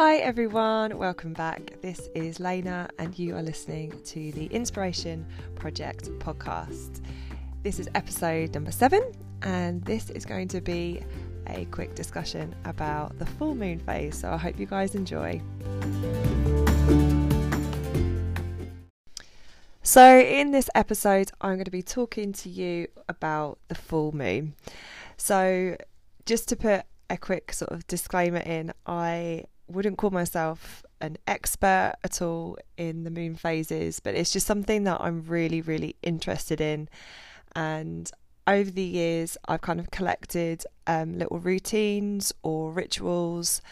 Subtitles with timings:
[0.00, 1.72] Hi everyone, welcome back.
[1.82, 7.04] This is Lena, and you are listening to the Inspiration Project podcast.
[7.64, 9.10] This is episode number seven,
[9.42, 11.02] and this is going to be
[11.48, 14.16] a quick discussion about the full moon phase.
[14.16, 15.42] So I hope you guys enjoy.
[19.82, 24.54] So, in this episode, I'm going to be talking to you about the full moon.
[25.16, 25.76] So,
[26.24, 31.94] just to put a quick sort of disclaimer in, I wouldn't call myself an expert
[32.02, 36.60] at all in the moon phases, but it's just something that I'm really, really interested
[36.60, 36.88] in.
[37.54, 38.10] And
[38.46, 43.62] over the years, I've kind of collected um, little routines or rituals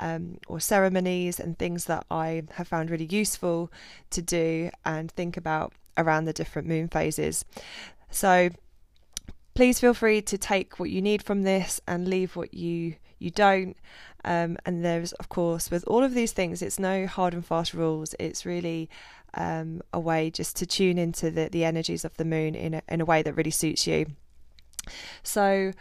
[0.00, 3.70] um, or ceremonies and things that I have found really useful
[4.10, 7.44] to do and think about around the different moon phases.
[8.10, 8.50] So
[9.54, 13.30] please feel free to take what you need from this and leave what you you
[13.30, 13.76] don't.
[14.24, 17.74] Um, and there's of course with all of these things, it's no hard and fast
[17.74, 18.14] rules.
[18.18, 18.88] It's really
[19.34, 22.82] um, a way just to tune into the, the energies of the moon in a,
[22.88, 24.06] in a way that really suits you.
[25.22, 25.72] So,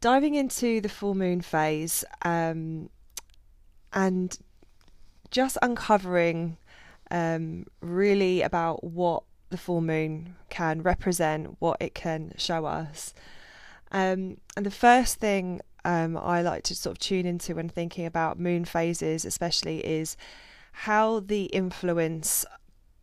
[0.00, 2.90] diving into the full moon phase um,
[3.92, 4.38] and
[5.30, 6.58] just uncovering
[7.10, 13.14] um, really about what the full moon can represent, what it can show us.
[13.92, 18.06] Um, and the first thing um, I like to sort of tune into when thinking
[18.06, 20.16] about moon phases, especially, is
[20.72, 22.44] how the influence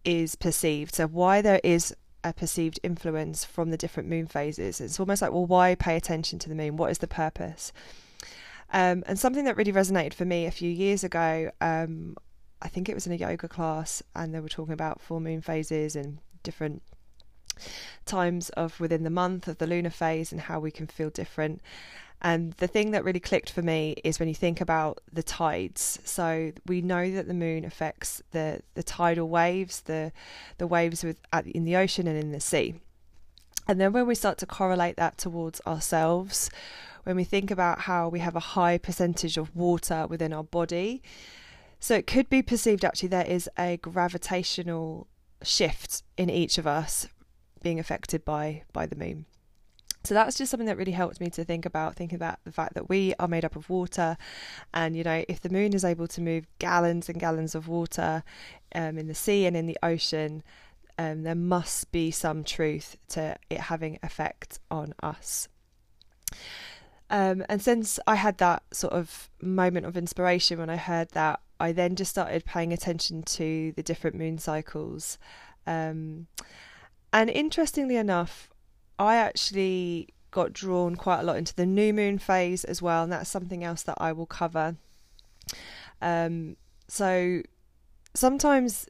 [0.03, 0.95] is perceived.
[0.95, 4.81] So, why there is a perceived influence from the different moon phases.
[4.81, 6.78] It's almost like, well, why pay attention to the moon?
[6.78, 7.72] What is the purpose?
[8.72, 12.16] Um, and something that really resonated for me a few years ago, um,
[12.61, 15.41] I think it was in a yoga class, and they were talking about full moon
[15.41, 16.82] phases and different
[18.06, 21.62] times of within the month of the lunar phase and how we can feel different.
[22.22, 26.00] And the thing that really clicked for me is when you think about the tides.
[26.04, 30.12] So we know that the moon affects the, the tidal waves, the
[30.58, 32.75] the waves with at, in the ocean and in the sea.
[33.68, 36.50] And then when we start to correlate that towards ourselves,
[37.03, 41.02] when we think about how we have a high percentage of water within our body,
[41.80, 45.08] so it could be perceived actually there is a gravitational
[45.44, 47.07] shift in each of us
[47.61, 49.25] being affected by by the moon.
[50.03, 52.73] So that's just something that really helped me to think about, thinking about the fact
[52.75, 54.16] that we are made up of water.
[54.73, 58.23] And, you know, if the moon is able to move gallons and gallons of water
[58.73, 60.41] um, in the sea and in the ocean,
[60.97, 65.50] um, there must be some truth to it having effect on us.
[67.09, 71.41] Um, and since I had that sort of moment of inspiration when I heard that,
[71.59, 75.18] I then just started paying attention to the different moon cycles.
[75.68, 76.28] Um,
[77.12, 78.50] and interestingly enough,
[78.97, 83.12] I actually got drawn quite a lot into the new moon phase as well, and
[83.12, 84.75] that's something else that I will cover.
[86.02, 86.56] Um,
[86.88, 87.42] so
[88.14, 88.88] sometimes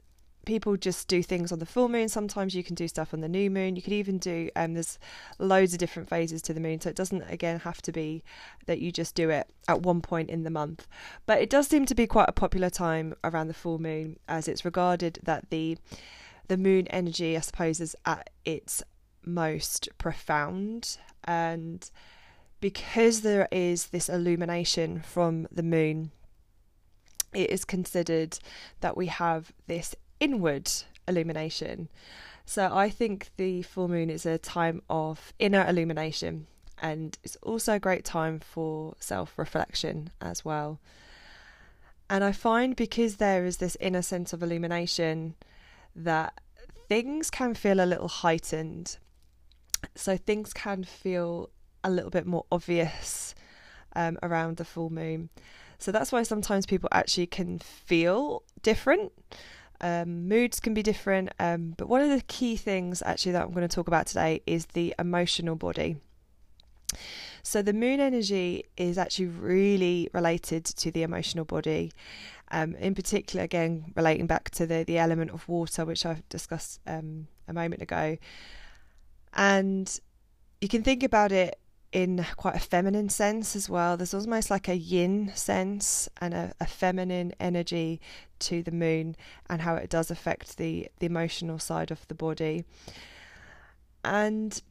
[0.50, 2.08] people just do things on the full moon.
[2.08, 3.76] Sometimes you can do stuff on the new moon.
[3.76, 4.98] You could even do um, there's
[5.38, 8.24] loads of different phases to the moon, so it doesn't again have to be
[8.66, 10.88] that you just do it at one point in the month.
[11.24, 14.48] But it does seem to be quite a popular time around the full moon, as
[14.48, 15.78] it's regarded that the
[16.48, 18.82] the moon energy, I suppose, is at its
[19.24, 21.88] most profound and
[22.60, 26.10] because there is this illumination from the moon
[27.32, 28.38] it is considered
[28.80, 30.70] that we have this inward
[31.08, 31.88] illumination
[32.44, 36.46] so i think the full moon is a time of inner illumination
[36.82, 40.78] and it's also a great time for self reflection as well
[42.08, 45.34] and i find because there is this inner sense of illumination
[45.96, 46.40] that
[46.88, 48.98] things can feel a little heightened
[49.94, 51.50] so things can feel
[51.82, 53.34] a little bit more obvious
[53.94, 55.30] um, around the full moon.
[55.78, 59.12] So that's why sometimes people actually can feel different.
[59.80, 63.52] Um, moods can be different, um, but one of the key things actually that I'm
[63.52, 65.96] going to talk about today is the emotional body.
[67.42, 71.92] So the moon energy is actually really related to the emotional body.
[72.50, 76.80] Um, in particular, again, relating back to the, the element of water, which I've discussed
[76.86, 78.18] um, a moment ago.
[79.34, 80.00] And
[80.60, 81.59] you can think about it
[81.92, 83.96] in quite a feminine sense as well.
[83.96, 88.00] There's almost like a yin sense and a, a, feminine energy
[88.40, 89.16] to the moon
[89.48, 92.64] and how it does affect the, the emotional side of the body.
[94.04, 94.62] And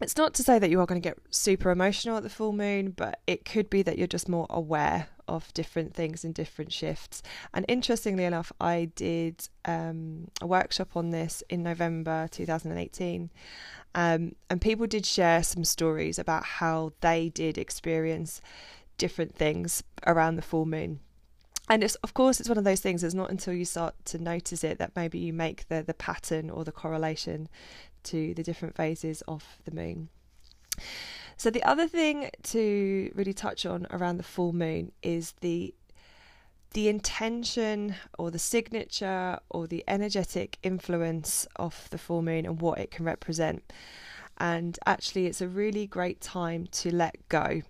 [0.00, 2.52] it's not to say that you are going to get super emotional at the full
[2.52, 6.72] moon, but it could be that you're just more aware of different things and different
[6.72, 7.22] shifts.
[7.52, 13.30] And interestingly enough, I did um, a workshop on this in November 2018.
[13.94, 18.40] Um, and people did share some stories about how they did experience
[18.96, 21.00] different things around the full moon.
[21.68, 24.18] and it's of course it's one of those things it's not until you start to
[24.18, 27.48] notice it that maybe you make the the pattern or the correlation
[28.08, 30.08] to the different phases of the moon
[31.36, 35.72] so the other thing to really touch on around the full moon is the
[36.72, 42.78] the intention or the signature or the energetic influence of the full moon and what
[42.78, 43.72] it can represent.
[44.36, 47.62] And actually, it's a really great time to let go.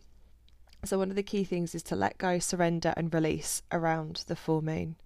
[0.84, 4.36] So, one of the key things is to let go, surrender, and release around the
[4.36, 4.96] full moon.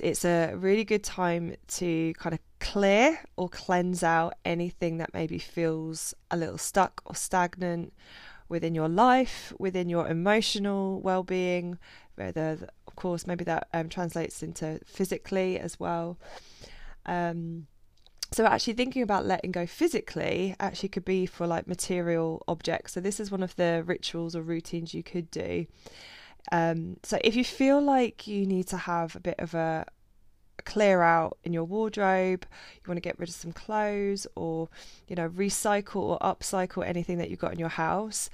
[0.00, 5.38] It's a really good time to kind of clear or cleanse out anything that maybe
[5.38, 7.92] feels a little stuck or stagnant
[8.48, 11.78] within your life, within your emotional well being,
[12.14, 16.18] whether, of course, maybe that um, translates into physically as well.
[17.06, 17.66] Um,
[18.32, 23.00] so actually thinking about letting go physically actually could be for like material objects so
[23.00, 25.66] this is one of the rituals or routines you could do
[26.52, 29.86] um, so if you feel like you need to have a bit of a,
[30.64, 34.68] clear out in your wardrobe you want to get rid of some clothes or
[35.06, 38.28] you know recycle or upcycle anything that you've got in your house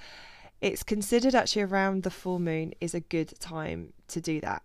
[0.61, 4.63] it's considered actually around the full moon is a good time to do that.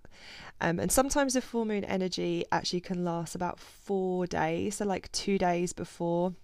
[0.61, 5.11] Um, and sometimes the full moon energy actually can last about four days, so like
[5.13, 6.35] two days before,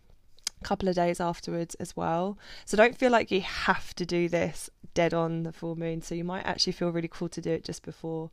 [0.62, 2.38] couple of days afterwards as well.
[2.64, 6.02] So don't feel like you have to do this dead on the full moon.
[6.02, 8.30] So you might actually feel really cool to do it just before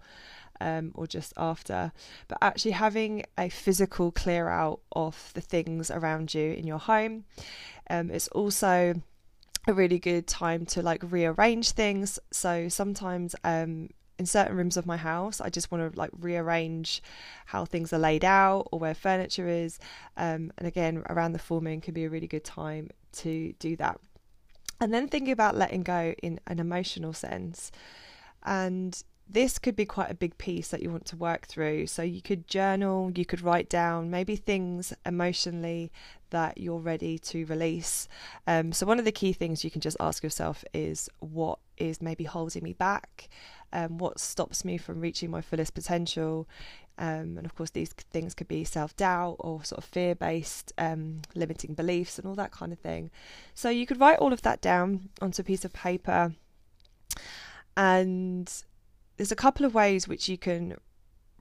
[0.62, 1.92] um, or just after.
[2.28, 7.26] But actually having a physical clear out of the things around you in your home.
[7.90, 8.96] Um, it's also
[9.68, 12.20] a really good time to like rearrange things.
[12.32, 13.90] So sometimes um,
[14.24, 17.04] in certain rooms of my house, I just want to like rearrange
[17.48, 19.80] how things are laid out or where furniture is.
[20.16, 22.90] Um, and again, around the full moon can be a really good time
[23.24, 24.00] to do that.
[24.80, 27.70] And then thinking about letting go in an emotional sense.
[28.44, 31.88] And this could be quite a big piece that you want to work through.
[31.88, 35.92] So you could journal, you could write down maybe things emotionally
[36.30, 38.08] that you're ready to release.
[38.48, 42.02] Um, so one of the key things you can just ask yourself is what is
[42.02, 43.30] maybe holding me back,
[43.74, 46.48] um, what stops me from reaching my fullest potential.
[46.98, 50.72] Um, and of course, these things could be self doubt or sort of fear based
[50.78, 53.10] um, limiting beliefs and all that kind of thing.
[53.54, 56.34] So you could write all of that down onto a piece of paper
[57.76, 58.52] and
[59.18, 60.78] there's a couple of ways which you can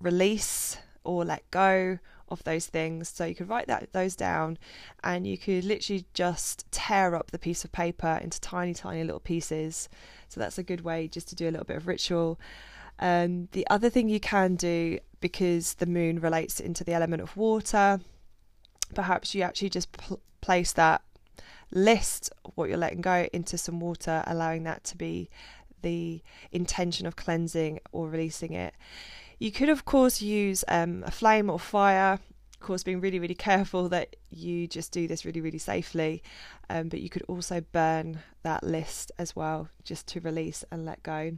[0.00, 1.98] release or let go
[2.32, 3.08] of those things.
[3.08, 4.58] So you could write that those down
[5.04, 9.20] and you could literally just tear up the piece of paper into tiny, tiny little
[9.20, 9.88] pieces.
[10.28, 12.40] So that's a good way just to do a little bit of ritual.
[12.98, 17.36] Um, the other thing you can do, because the moon relates into the element of
[17.36, 18.00] water,
[18.94, 21.02] perhaps you actually just pl- place that
[21.70, 25.30] list what you're letting go into some water, allowing that to be
[25.80, 28.74] the intention of cleansing or releasing it.
[29.42, 32.12] You could, of course, use um, a flame or fire.
[32.12, 36.22] Of course, being really, really careful that you just do this really, really safely.
[36.70, 41.02] Um, but you could also burn that list as well, just to release and let
[41.02, 41.32] go.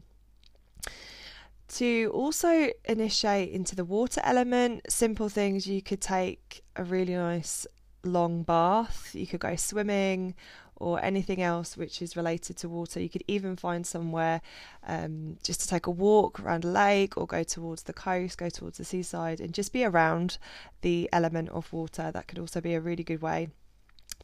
[1.76, 7.66] To also initiate into the water element, simple things you could take a really nice
[8.04, 10.34] long bath, you could go swimming
[10.76, 13.00] or anything else which is related to water.
[13.00, 14.40] You could even find somewhere
[14.86, 18.48] um, just to take a walk around a lake or go towards the coast, go
[18.48, 20.38] towards the seaside, and just be around
[20.82, 22.10] the element of water.
[22.10, 23.48] That could also be a really good way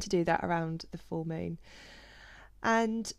[0.00, 1.58] to do that around the full moon.
[2.62, 3.12] And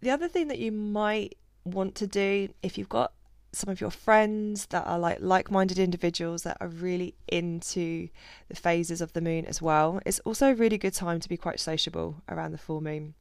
[0.00, 3.12] the other thing that you might want to do if you've got
[3.52, 8.08] some of your friends that are like like-minded individuals that are really into
[8.48, 10.00] the phases of the moon as well.
[10.06, 13.14] It's also a really good time to be quite sociable around the full moon.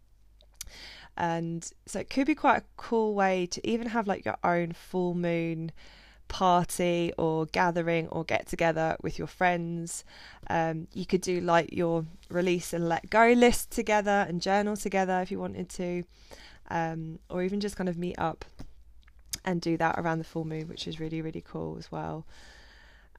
[1.17, 4.71] And so it could be quite a cool way to even have like your own
[4.74, 5.71] full moon
[6.27, 10.05] party or gathering or get together with your friends.
[10.48, 15.19] Um, you could do like your release and let go list together and journal together
[15.21, 16.03] if you wanted to,
[16.69, 18.45] um, or even just kind of meet up
[19.46, 22.25] and do that around the full moon, which is really, really cool as well.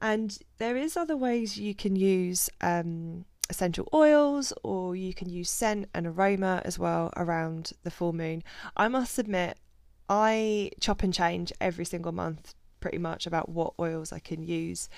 [0.01, 5.49] And there is other ways you can use um, essential oils or you can use
[5.49, 8.43] scent and aroma as well around the full moon.
[8.75, 9.57] I must admit,
[10.09, 14.89] I chop and change every single month pretty much about what oils I can use.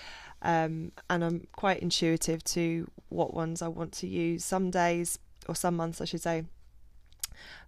[0.42, 4.46] Um, and I'm quite intuitive to what ones I want to use.
[4.46, 6.46] Some days, or some months, I should say,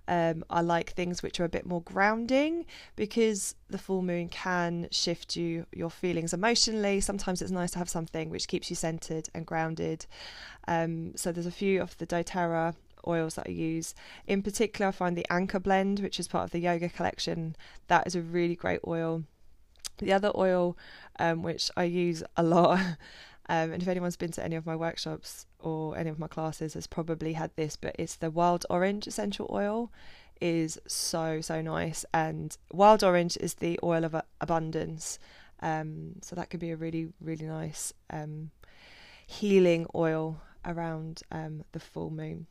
[0.07, 4.87] um, I like things which are a bit more grounding because the full moon can
[4.91, 7.01] shift you your feelings emotionally.
[7.01, 10.05] Sometimes it's nice to have something which keeps you centered and grounded.
[10.67, 12.75] Um, so there's a few of the DoTerra
[13.07, 13.93] oils that I use.
[14.27, 17.55] In particular, I find the Anchor blend, which is part of the yoga collection,
[17.87, 19.23] that is a really great oil.
[19.99, 20.77] The other oil,
[21.19, 22.79] um, which I use a lot,
[23.47, 26.73] um, and if anyone's been to any of my workshops or any of my classes,
[26.73, 29.91] has probably had this, but it's the wild orange essential oil.
[30.41, 35.17] Is so so nice, and wild orange is the oil of abundance.
[35.61, 38.51] Um, so that could be a really really nice um,
[39.25, 42.47] healing oil around um, the full moon.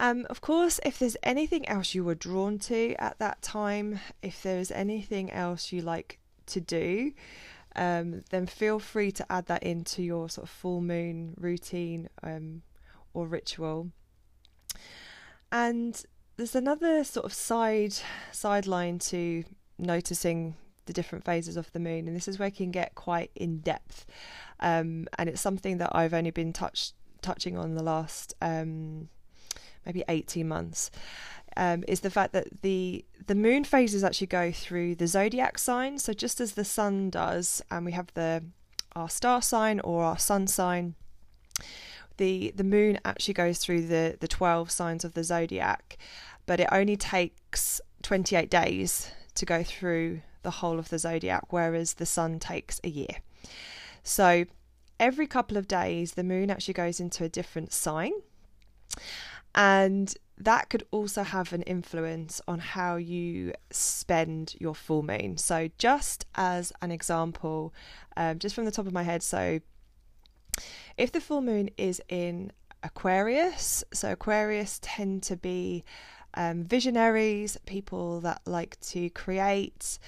[0.00, 4.42] Um, of course, if there's anything else you were drawn to at that time, if
[4.42, 7.12] there's anything else you like to do,
[7.76, 12.62] um, then feel free to add that into your sort of full moon routine um,
[13.12, 13.90] or ritual.
[15.50, 16.02] And
[16.36, 17.94] there's another sort of side
[18.32, 19.44] sideline to
[19.78, 23.30] noticing the different phases of the moon, and this is where it can get quite
[23.34, 24.04] in depth.
[24.60, 29.08] Um, and it's something that I've only been touched touching on the last um,
[29.86, 30.90] maybe 18 months.
[31.56, 35.98] Um, is the fact that the the moon phases actually go through the zodiac sign.
[35.98, 38.44] So just as the sun does, and we have the
[38.96, 40.94] our star sign or our sun sign,
[42.16, 45.96] the the moon actually goes through the the 12 signs of the zodiac,
[46.46, 51.94] but it only takes 28 days to go through the whole of the zodiac, whereas
[51.94, 53.16] the sun takes a year.
[54.02, 54.44] So
[55.00, 58.12] every couple of days, the moon actually goes into a different sign.
[59.54, 65.36] And that could also have an influence on how you spend your full moon.
[65.36, 67.72] So, just as an example,
[68.16, 69.60] um, just from the top of my head, so
[70.96, 75.84] if the full moon is in Aquarius, so Aquarius tend to be
[76.34, 79.98] um, visionaries, people that like to create,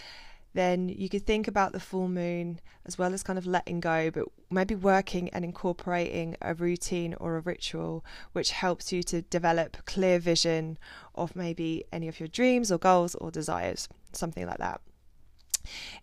[0.56, 4.10] then you could think about the full moon as well as kind of letting go,
[4.10, 9.76] but maybe working and incorporating a routine or a ritual which helps you to develop
[9.86, 10.78] clear vision
[11.14, 14.80] of maybe any of your dreams or goals or desires, something like that.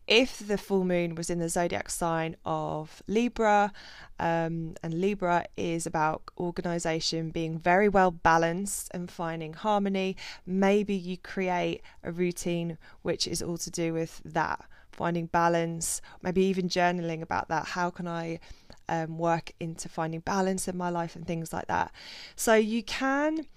[0.08, 3.72] If the full moon was in the zodiac sign of Libra,
[4.20, 10.16] um, and Libra is about organization being very well balanced and finding harmony,
[10.46, 16.44] maybe you create a routine which is all to do with that finding balance, maybe
[16.44, 17.68] even journaling about that.
[17.70, 18.40] How can I
[18.88, 21.92] um, work into finding balance in my life and things like that?
[22.36, 23.48] So you can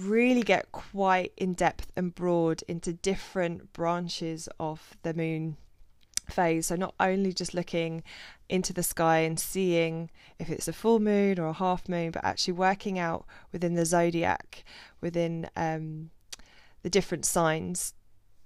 [0.00, 5.56] really get quite in depth and broad into different branches of the moon
[6.30, 6.66] phase.
[6.66, 8.02] So, not only just looking
[8.48, 12.24] into the sky and seeing if it's a full moon or a half moon, but
[12.24, 14.64] actually working out within the zodiac,
[15.00, 16.10] within um,
[16.82, 17.94] the different signs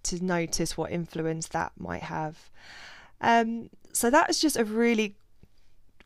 [0.04, 2.50] to notice what influence that might have.
[3.20, 5.16] Um, so, that's just a really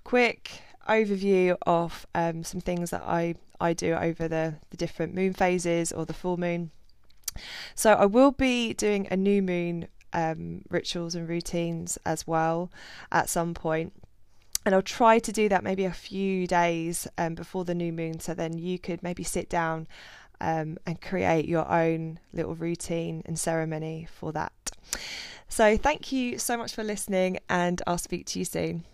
[0.05, 5.33] quick overview of um, some things that I I do over the, the different moon
[5.33, 6.71] phases or the full moon.
[7.75, 12.71] So I will be doing a new moon um, rituals and routines as well
[13.13, 13.93] at some point.
[14.65, 18.21] And I'll try to do that maybe a few days um, before the new moon,
[18.21, 19.87] so then you could maybe sit down
[20.41, 24.53] um, and create your own little routine and ceremony for that.
[25.49, 28.85] So, thank you so much for listening, and I'll speak to you soon.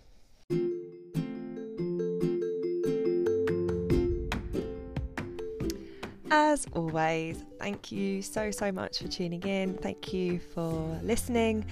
[6.37, 9.75] As always, thank you so, so much for tuning in.
[9.75, 11.65] Thank you for listening.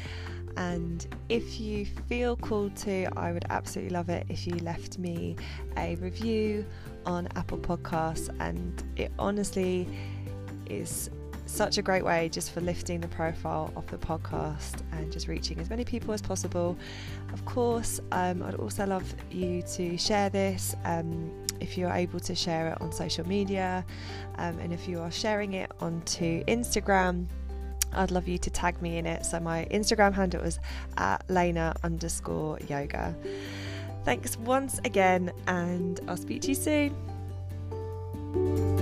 [0.57, 5.35] And if you feel called to, I would absolutely love it if you left me
[5.77, 6.65] a review
[7.05, 8.33] on Apple Podcasts.
[8.39, 9.89] And it honestly
[10.67, 11.11] is
[11.53, 15.61] such a great way just for lifting the profile of the podcast and just reaching
[15.61, 16.77] as many people as possible.
[17.33, 20.75] Of course, um, I'd also love you to share this.
[20.85, 21.31] Um,
[21.61, 23.85] if you're able to share it on social media,
[24.37, 27.27] um, and if you are sharing it onto Instagram,
[27.93, 29.27] I'd love you to tag me in it.
[29.27, 30.59] So my Instagram handle is
[30.97, 33.15] at Lena underscore yoga.
[34.05, 38.82] Thanks once again, and I'll speak to you soon.